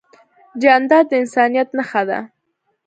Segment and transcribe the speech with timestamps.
[0.61, 2.19] جانداد د انسانیت نښه ده.